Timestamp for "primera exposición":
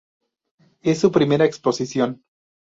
1.11-2.23